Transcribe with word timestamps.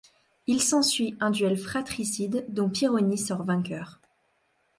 Il 0.47 0.63
s'ensuit 0.63 1.15
un 1.19 1.29
duel 1.29 1.55
fratricide 1.55 2.43
dont 2.49 2.71
Pironi 2.71 3.19
sort 3.19 3.43
vainqueur. 3.43 4.01